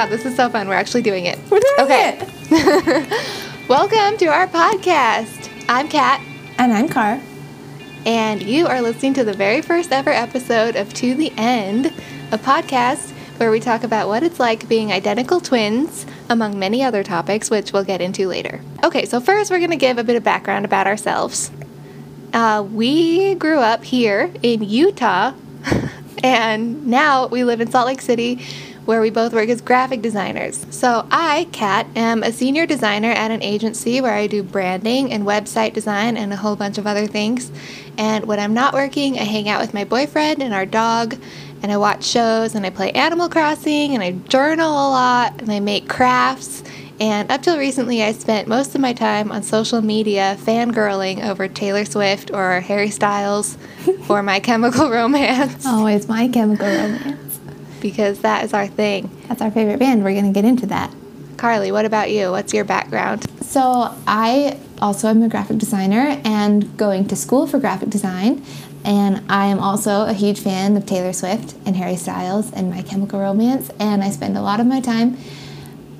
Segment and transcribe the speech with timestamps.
[0.00, 0.66] wow, this is so fun.
[0.66, 1.38] We're actually doing it.
[1.50, 2.18] We're doing okay.
[2.50, 3.68] it.
[3.68, 5.50] Welcome to our podcast.
[5.68, 6.22] I'm Kat,
[6.56, 7.20] And I'm Kar.
[8.06, 11.92] and you are listening to the very first ever episode of To the End,
[12.32, 17.04] a podcast where we talk about what it's like being identical twins, among many other
[17.04, 18.62] topics, which we'll get into later.
[18.82, 21.50] Okay, so first we're going to give a bit of background about ourselves.
[22.32, 25.34] Uh, we grew up here in Utah,
[26.24, 28.42] and now we live in Salt Lake City,
[28.84, 30.66] where we both work as graphic designers.
[30.70, 35.24] So, I, Kat, am a senior designer at an agency where I do branding and
[35.24, 37.50] website design and a whole bunch of other things.
[37.98, 41.16] And when I'm not working, I hang out with my boyfriend and our dog,
[41.62, 45.50] and I watch shows and I play Animal Crossing and I journal a lot and
[45.50, 46.62] I make crafts.
[46.98, 51.48] And up till recently, I spent most of my time on social media fangirling over
[51.48, 53.56] Taylor Swift or Harry Styles
[54.08, 57.29] or My Chemical Romance Always my chemical romance.
[57.80, 59.10] Because that is our thing.
[59.28, 60.04] That's our favorite band.
[60.04, 60.94] We're going to get into that.
[61.36, 62.30] Carly, what about you?
[62.30, 63.26] What's your background?
[63.40, 68.44] So, I also am a graphic designer and going to school for graphic design.
[68.84, 72.82] And I am also a huge fan of Taylor Swift and Harry Styles and My
[72.82, 73.70] Chemical Romance.
[73.78, 75.18] And I spend a lot of my time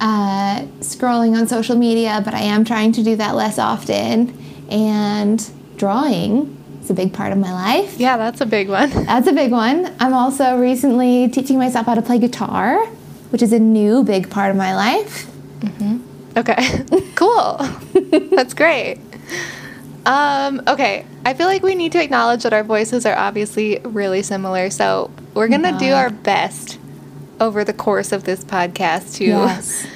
[0.00, 4.36] uh, scrolling on social media, but I am trying to do that less often.
[4.70, 7.98] And drawing is a big part of my life.
[7.98, 8.90] Yeah, that's a big one.
[9.06, 9.92] That's a big one.
[10.00, 12.84] I'm also recently teaching myself how to play guitar,
[13.30, 15.26] which is a new big part of my life.
[16.36, 16.84] Okay,
[17.16, 17.56] cool.
[18.30, 18.98] That's great.
[20.06, 24.22] Um, okay, I feel like we need to acknowledge that our voices are obviously really
[24.22, 26.78] similar, so we're gonna do our best
[27.40, 29.86] over the course of this podcast to Yes.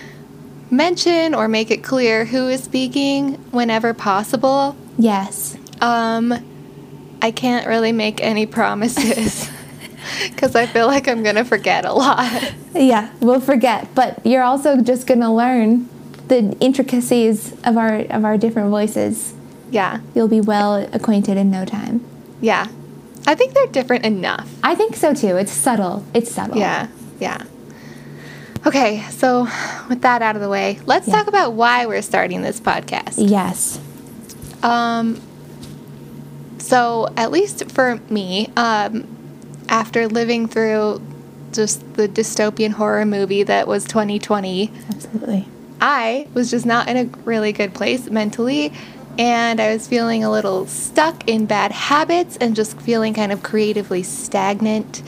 [0.70, 4.76] mention or make it clear who is speaking whenever possible.
[4.98, 5.56] Yes.
[5.80, 6.34] Um,
[7.24, 9.48] I can't really make any promises
[10.30, 12.52] because I feel like I'm gonna forget a lot.
[12.74, 15.88] Yeah, we'll forget, but you're also just going to learn
[16.28, 19.32] the intricacies of our of our different voices.
[19.70, 22.04] Yeah, You'll be well acquainted in no time.
[22.40, 22.66] yeah.
[23.26, 24.48] I think they're different enough.
[24.62, 25.36] I think so too.
[25.38, 26.04] It's subtle.
[26.12, 26.58] It's subtle.
[26.58, 26.88] Yeah,
[27.20, 27.42] yeah.
[28.66, 29.44] Okay, so
[29.88, 31.14] with that out of the way, let's Yeah.
[31.16, 33.14] talk about why we're starting this podcast.
[33.16, 33.78] Yes.
[34.62, 35.20] Um,
[36.64, 39.06] so at least for me, um,
[39.68, 41.02] after living through
[41.52, 45.46] just the dystopian horror movie that was 2020, Absolutely.
[45.80, 48.72] I was just not in a really good place mentally.
[49.18, 53.42] And I was feeling a little stuck in bad habits and just feeling kind of
[53.42, 55.02] creatively stagnant.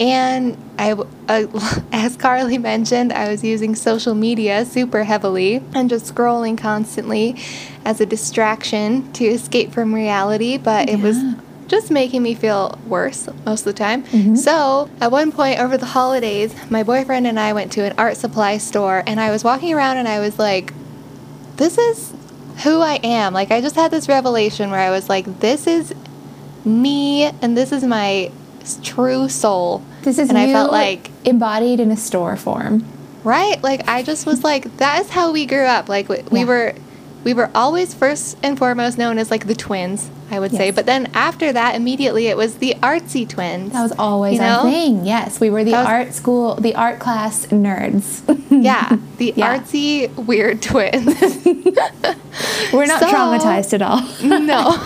[0.00, 6.14] And I, uh, as Carly mentioned, I was using social media super heavily and just
[6.14, 7.36] scrolling constantly
[7.84, 10.56] as a distraction to escape from reality.
[10.58, 11.16] But it was
[11.66, 14.04] just making me feel worse most of the time.
[14.36, 18.16] So, at one point over the holidays, my boyfriend and I went to an art
[18.16, 20.72] supply store and I was walking around and I was like,
[21.56, 22.12] this is
[22.64, 23.34] who I am.
[23.34, 25.94] Like, I just had this revelation where I was like, this is
[26.64, 28.32] me and this is my
[28.82, 29.82] true soul.
[30.02, 32.84] This is and I felt like embodied in a store form.
[33.24, 36.40] right like i just was like that is how we grew up like we, we
[36.40, 36.46] Yeah.
[36.46, 36.74] were
[37.24, 40.86] we were always first and foremost known as like the twins i would say but
[40.86, 44.70] then after that immediately it was the artsy twins That was always You our know?
[44.70, 45.04] thing.
[45.04, 48.22] Yes, we were the was- art school, the art class nerds.
[48.50, 49.58] yeah the Yeah.
[49.58, 51.16] artsy weird twins
[52.72, 54.00] we're not So- traumatized at all.
[54.22, 54.78] no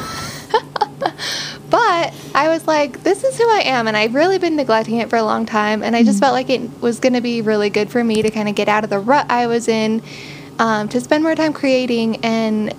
[2.43, 5.17] i was like this is who i am and i've really been neglecting it for
[5.17, 7.91] a long time and i just felt like it was going to be really good
[7.91, 10.03] for me to kind of get out of the rut i was in
[10.59, 12.73] um, to spend more time creating and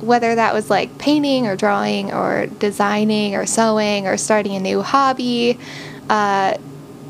[0.00, 4.82] whether that was like painting or drawing or designing or sewing or starting a new
[4.82, 5.58] hobby
[6.10, 6.56] uh,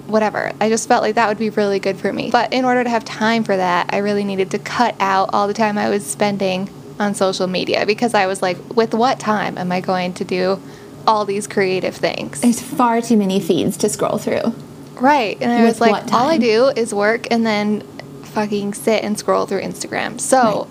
[0.07, 0.53] whatever.
[0.61, 2.31] I just felt like that would be really good for me.
[2.31, 5.49] But in order to have time for that, I really needed to cut out all
[5.49, 6.69] the time I was spending
[7.01, 10.61] on social media because I was like, with what time am I going to do
[11.07, 12.41] all these creative things?
[12.41, 14.55] There's far too many feeds to scroll through.
[14.95, 15.37] Right.
[15.41, 17.81] And I With was like, all I do is work and then
[18.25, 20.21] fucking sit and scroll through Instagram.
[20.21, 20.69] So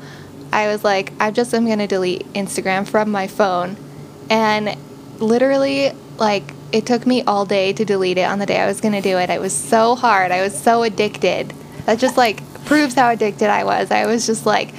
[0.54, 3.78] I was like, I just am going to delete Instagram from my phone.
[4.30, 4.78] And
[5.20, 8.80] literally, like, it took me all day to delete it on the day I was
[8.80, 9.30] going to do it.
[9.30, 10.32] It was so hard.
[10.32, 11.54] I was so addicted.
[11.86, 13.92] That just, like, proves how addicted I was.
[13.92, 14.74] I was just like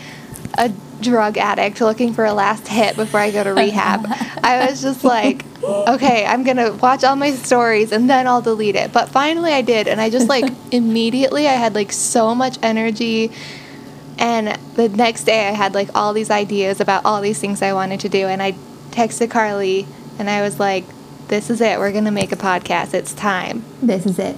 [0.57, 0.73] a
[1.03, 4.07] drug addict looking for a last hit before I go to rehab.
[4.43, 8.43] I was just like, okay, I'm going to watch all my stories and then I'll
[8.43, 8.93] delete it.
[8.93, 9.89] But finally I did.
[9.89, 13.33] And I just like immediately, I had like so much energy.
[14.19, 17.73] And the next day I had like all these ideas about all these things I
[17.73, 18.27] wanted to do.
[18.27, 18.53] And I
[18.91, 19.87] texted Carly
[20.19, 20.85] and I was like,
[21.29, 21.79] this is it.
[21.79, 22.95] We're going to make a podcast.
[22.95, 23.65] It's time.
[23.81, 24.37] This is it.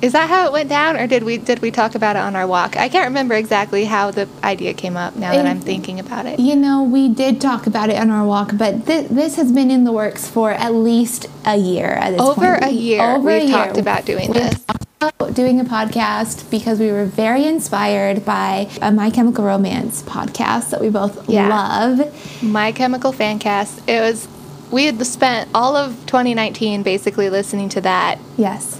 [0.00, 2.36] Is that how it went down, or did we did we talk about it on
[2.36, 2.76] our walk?
[2.76, 5.16] I can't remember exactly how the idea came up.
[5.16, 6.38] Now that It- I'm thinking about it.
[6.38, 9.72] You know, we did talk about it on our walk, but th- this has been
[9.72, 12.64] in the works for at least a year at this Over point.
[12.64, 13.58] a year, Over a we've year.
[13.58, 14.64] talked about doing We've this.
[15.00, 20.70] about doing a podcast because we were very inspired by a My Chemical Romance podcast
[20.70, 21.48] that we both Yeah.
[21.48, 22.06] love.
[22.40, 23.80] My Chemical Fancast.
[23.88, 24.28] It was.
[24.70, 28.18] We had spent all of 2019 basically listening to that.
[28.36, 28.76] Yes.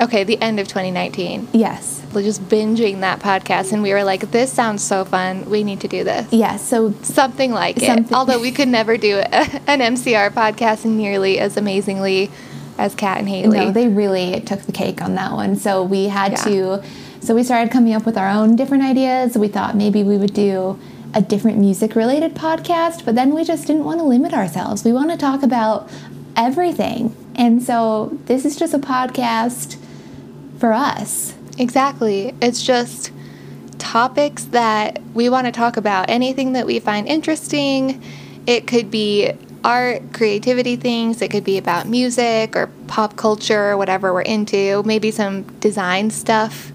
[0.00, 1.48] Okay, the end of 2019.
[1.52, 2.00] Yes.
[2.12, 5.48] We're just binging that podcast, and we were like, "This sounds so fun.
[5.48, 6.62] We need to do this." Yes.
[6.62, 7.86] So Something like it.
[7.86, 12.30] Something- Although we could never do a, an MCR podcast nearly as amazingly
[12.78, 13.58] as Kat and Haley.
[13.58, 15.56] No, they really took the cake on that one.
[15.56, 16.44] So we had Yeah.
[16.44, 16.82] to,
[17.20, 19.36] so we started coming up with our own different ideas.
[19.38, 20.78] We thought maybe we would do
[21.14, 24.84] a different music related podcast, but then we just didn't want to limit ourselves.
[24.84, 25.88] We want to talk about
[26.36, 27.14] everything.
[27.34, 29.76] And so this is just a podcast
[30.62, 31.34] for us.
[31.58, 32.32] Exactly.
[32.40, 33.10] It's just
[33.78, 36.08] topics that we want to talk about.
[36.08, 38.00] Anything that we find interesting.
[38.46, 39.32] It could be
[39.64, 41.20] art, creativity things.
[41.20, 44.84] It could be about music or pop culture, whatever we're into.
[44.84, 46.70] Maybe some design stuff.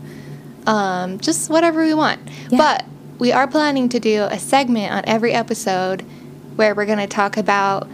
[0.66, 2.20] Um, just whatever we want.
[2.50, 2.58] Yeah.
[2.58, 2.86] But
[3.20, 6.02] we are planning to do a segment on every episode
[6.58, 7.88] where we're going to talk about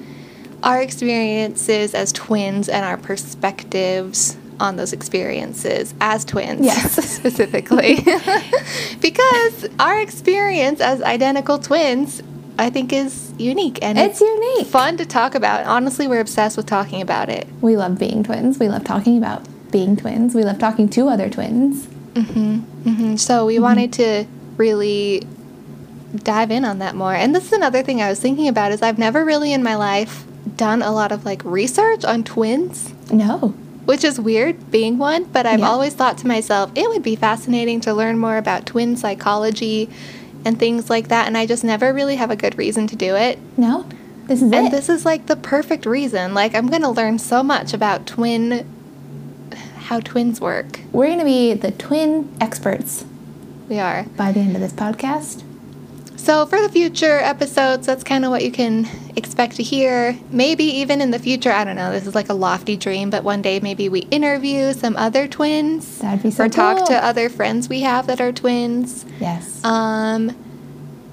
[0.64, 6.94] our experiences as twins and our perspectives on those experiences as twins Yes.
[7.16, 7.96] specifically
[9.02, 12.22] because our experience as identical twins
[12.60, 14.68] i think is unique and It's unique.
[14.68, 18.60] fun to talk about honestly we're obsessed with talking about it We love being twins.
[18.60, 19.42] We love talking about
[19.72, 20.36] being twins.
[20.36, 21.88] We love talking to other twins.
[22.14, 23.18] Mhm.
[23.20, 24.26] so we wanted to
[24.58, 25.24] really
[26.16, 28.84] dive in on that more and this is another thing i was thinking about is
[28.84, 30.26] i've never really in my life
[30.58, 33.56] done a lot of like research on twins No.
[33.86, 35.70] Which is weird being one, but I've Yeah.
[35.70, 39.90] always thought to myself, it would be fascinating to learn more about twin psychology
[40.46, 43.16] and things like that, and I just never really have a good reason to do
[43.16, 43.40] it.
[43.58, 43.86] No.
[44.28, 44.72] This is And it.
[44.72, 46.34] this is like the perfect reason.
[46.34, 48.66] Like, I'm going to learn so much about twin,
[49.88, 50.80] how twins work.
[50.94, 53.04] We're going to be the twin experts
[53.70, 54.06] We are.
[54.16, 55.44] by the end of this podcast.
[56.24, 58.88] So, for the future episodes, that's kind of what you can
[59.18, 60.18] expect to hear.
[60.32, 63.26] Maybe even in the future, I don't know, this is like a lofty dream, but
[63.26, 65.98] one day maybe we interview some other twins.
[66.00, 66.88] That'd be so Or talk cool.
[66.88, 69.04] to other friends we have that are twins.
[69.20, 69.62] Yes.
[69.66, 70.34] Um,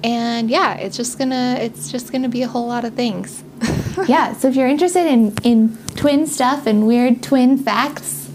[0.01, 3.43] and yeah, it's just gonna it's just gonna be a whole lot of things.
[4.07, 8.29] yeah, so if you're interested in, in twin stuff and weird twin facts,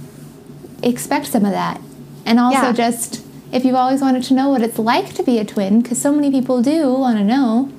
[0.82, 1.80] expect some of that.
[2.26, 2.72] And also Yeah.
[2.72, 3.22] just
[3.52, 6.12] if you've always wanted to know what it's like to be a twin, because so
[6.12, 7.70] many people do want to know,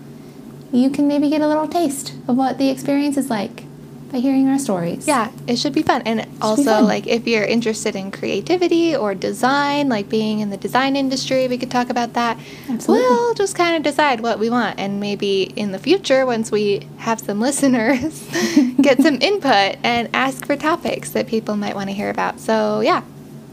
[0.72, 3.64] you can maybe get a little taste of what the experience is like
[4.12, 5.08] by hearing our stories.
[5.08, 6.02] Yeah, it should be fun.
[6.06, 6.86] And also, fun.
[6.86, 11.58] like, if you're interested in creativity or design, like being in the design industry, we
[11.58, 12.38] could talk about that.
[12.69, 13.06] Absolutely.
[13.06, 14.80] We'll just kind of decide what we want.
[14.80, 18.28] And maybe in the future, once we have some listeners,
[18.81, 22.40] get some input and ask for topics that people might want to hear about.
[22.40, 23.04] So, yeah,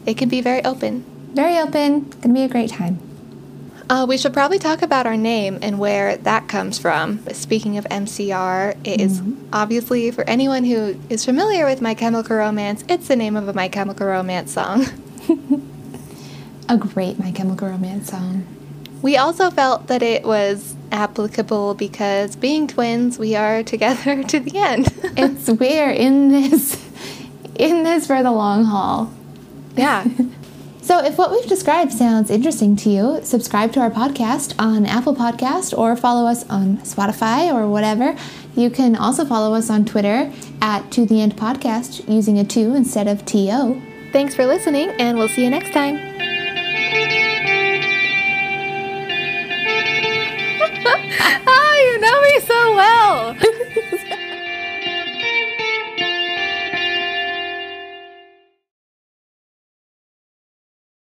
[0.07, 1.05] it can be very open.
[1.35, 2.09] Very open.
[2.21, 2.99] Gonna be a great time.
[3.91, 7.21] Uh, we should probably talk about our name and where that comes from.
[7.33, 9.21] Speaking of MCR, it is
[9.53, 13.53] obviously for anyone who is familiar with My Chemical Romance, it's the name of a
[13.53, 14.87] My Chemical Romance song.
[16.67, 18.47] A great My Chemical Romance song.
[19.03, 24.57] We also felt that it was applicable because being twins, we are together to the
[24.57, 24.89] end.
[25.17, 26.83] It's we're in this
[27.57, 29.13] in this for the long haul.
[29.77, 30.07] yeah.
[30.85, 35.17] So, if what we've described sounds interesting to you, subscribe to our podcast on Apple
[35.17, 38.15] Podcast or follow us on Spotify or whatever.
[38.55, 42.75] You can also follow us on Twitter at To The End Podcast using a 2
[42.75, 43.81] instead of TO.
[44.13, 45.97] Thanks for listening, and we'll see you next time.
[51.47, 54.21] oh, you know me so well.